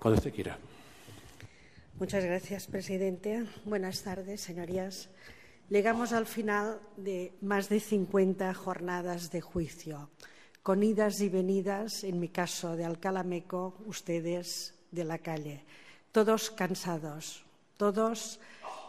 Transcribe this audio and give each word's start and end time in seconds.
Cuando 0.00 0.16
usted 0.16 0.32
quiera. 0.32 0.58
Muchas 1.98 2.24
gracias, 2.24 2.66
presidente. 2.66 3.44
Buenas 3.66 4.02
tardes, 4.02 4.40
señorías. 4.40 5.10
Llegamos 5.68 6.14
al 6.14 6.24
final 6.24 6.80
de 6.96 7.34
más 7.42 7.68
de 7.68 7.80
50 7.80 8.54
jornadas 8.54 9.30
de 9.30 9.42
juicio, 9.42 10.08
con 10.62 10.82
idas 10.82 11.20
y 11.20 11.28
venidas, 11.28 12.02
en 12.02 12.18
mi 12.18 12.28
caso 12.28 12.76
de 12.76 12.86
Alcalameco, 12.86 13.76
ustedes 13.84 14.72
de 14.90 15.04
la 15.04 15.18
calle, 15.18 15.66
todos 16.12 16.50
cansados, 16.50 17.44
todos 17.76 18.40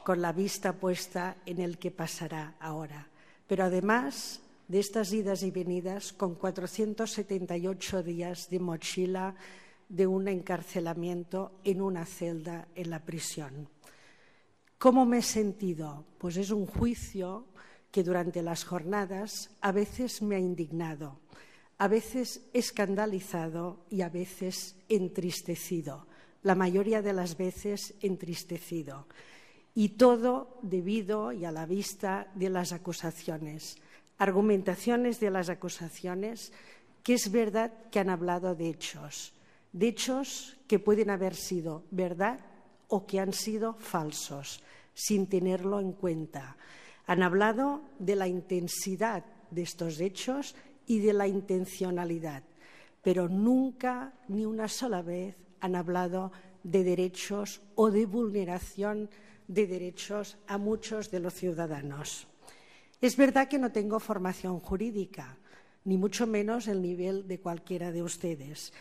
con 0.05 0.21
la 0.21 0.31
vista 0.31 0.71
puesta 0.71 1.35
en 1.45 1.59
el 1.59 1.77
que 1.77 1.91
pasará 1.91 2.55
ahora. 2.61 3.09
Pero 3.47 3.65
además 3.65 4.39
de 4.69 4.79
estas 4.79 5.11
idas 5.11 5.43
y 5.43 5.51
venidas, 5.51 6.13
con 6.13 6.35
478 6.35 8.01
días 8.01 8.49
de 8.49 8.59
mochila 8.59 9.35
de 9.91 10.07
un 10.07 10.29
encarcelamiento 10.29 11.59
en 11.65 11.81
una 11.81 12.05
celda 12.05 12.69
en 12.75 12.89
la 12.89 13.03
prisión. 13.03 13.67
¿Cómo 14.77 15.05
me 15.05 15.17
he 15.17 15.21
sentido? 15.21 16.05
Pues 16.17 16.37
es 16.37 16.49
un 16.49 16.65
juicio 16.65 17.45
que 17.91 18.01
durante 18.01 18.41
las 18.41 18.63
jornadas 18.63 19.51
a 19.59 19.73
veces 19.73 20.21
me 20.21 20.37
ha 20.37 20.39
indignado, 20.39 21.19
a 21.77 21.89
veces 21.89 22.49
escandalizado 22.53 23.85
y 23.89 24.01
a 24.01 24.09
veces 24.09 24.77
entristecido, 24.87 26.07
la 26.41 26.55
mayoría 26.55 27.01
de 27.01 27.11
las 27.11 27.37
veces 27.37 27.93
entristecido. 28.01 29.07
Y 29.75 29.89
todo 29.89 30.57
debido 30.61 31.33
y 31.33 31.43
a 31.43 31.51
la 31.51 31.65
vista 31.65 32.31
de 32.35 32.49
las 32.49 32.71
acusaciones, 32.71 33.77
argumentaciones 34.17 35.19
de 35.19 35.31
las 35.31 35.49
acusaciones, 35.49 36.53
que 37.03 37.15
es 37.15 37.29
verdad 37.29 37.73
que 37.91 37.99
han 37.99 38.09
hablado 38.09 38.55
de 38.55 38.69
hechos, 38.69 39.33
de 39.73 39.87
hechos 39.87 40.57
que 40.67 40.79
pueden 40.79 41.09
haber 41.09 41.35
sido 41.35 41.83
verdad 41.91 42.39
o 42.87 43.05
que 43.05 43.19
han 43.19 43.33
sido 43.33 43.73
falsos, 43.75 44.63
sin 44.93 45.27
tenerlo 45.27 45.79
en 45.79 45.93
cuenta. 45.93 46.57
Han 47.07 47.23
hablado 47.23 47.81
de 47.99 48.15
la 48.15 48.27
intensidad 48.27 49.23
de 49.49 49.61
estos 49.63 49.99
hechos 49.99 50.55
y 50.85 50.99
de 50.99 51.13
la 51.13 51.27
intencionalidad, 51.27 52.43
pero 53.01 53.29
nunca, 53.29 54.13
ni 54.27 54.45
una 54.45 54.67
sola 54.67 55.01
vez, 55.01 55.35
han 55.61 55.75
hablado 55.75 56.31
de 56.63 56.83
derechos 56.83 57.61
o 57.75 57.91
de 57.91 58.05
vulneración 58.05 59.09
de 59.47 59.67
derechos 59.67 60.37
a 60.47 60.57
muchos 60.57 61.11
de 61.11 61.19
los 61.19 61.33
ciudadanos. 61.33 62.27
Es 63.01 63.17
verdad 63.17 63.47
que 63.47 63.57
no 63.57 63.71
tengo 63.71 63.99
formación 63.99 64.59
jurídica, 64.59 65.37
ni 65.85 65.97
mucho 65.97 66.27
menos 66.27 66.67
el 66.67 66.81
nivel 66.81 67.27
de 67.27 67.39
cualquiera 67.39 67.91
de 67.91 68.03
ustedes, 68.03 68.73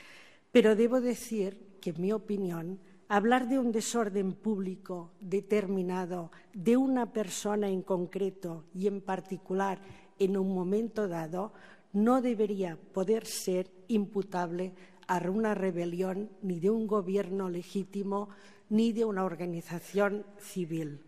pero 0.53 0.77
debo 0.77 1.01
decir 1.01 1.79
que, 1.81 1.91
en 1.91 2.01
mi 2.01 2.13
opinión, 2.13 2.81
hablar 3.09 3.49
de 3.49 3.59
un 3.59 3.73
desorden 3.73 4.33
público 4.33 5.13
determinado 5.21 6.31
de 6.53 6.77
una 6.77 7.13
persona 7.13 7.69
en 7.69 7.83
concreto 7.83 8.65
y 8.75 8.87
en 8.87 9.01
particular 9.01 9.81
en 10.19 10.37
un 10.37 10.55
momento 10.55 11.09
dado 11.09 11.53
no 11.93 12.23
debería 12.23 12.79
poder 12.93 13.27
ser 13.27 13.71
imputable 13.89 14.75
a 15.09 15.19
una 15.29 15.55
rebelión 15.55 16.31
ni 16.41 16.61
de 16.61 16.71
un 16.71 16.87
gobierno 16.87 17.49
legítimo 17.49 18.29
ni 18.69 18.93
de 18.93 19.05
una 19.05 19.25
organización 19.25 20.25
civil. 20.39 21.01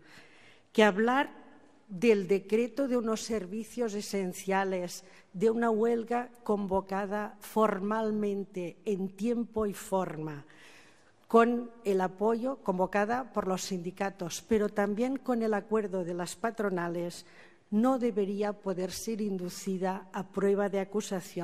Que 0.73 0.83
hablar 0.83 1.42
del 1.93 2.27
decreto 2.27 2.87
de 2.87 2.97
unos 2.97 3.21
servicios 3.21 3.93
esenciales, 3.93 5.03
de 5.31 5.51
una 5.51 5.69
huelga 5.69 6.31
convocada 6.43 7.37
formalmente 7.39 8.77
en 8.83 9.09
tiempo 9.09 9.67
y 9.67 9.75
forma, 9.75 10.43
con 11.27 11.69
el 11.85 12.01
apoyo 12.01 12.57
convocada 12.63 13.31
por 13.31 13.47
los 13.47 13.61
sindicatos, 13.61 14.43
pero 14.47 14.69
también 14.69 15.17
con 15.17 15.43
el 15.43 15.53
acuerdo 15.53 16.03
de 16.03 16.15
las 16.15 16.35
patronales, 16.35 17.27
no 17.69 17.99
debería 17.99 18.53
poder 18.53 18.91
ser 18.91 19.21
inducida 19.21 20.07
a 20.13 20.27
prueba 20.29 20.69
de 20.69 20.79
acusación 20.79 21.41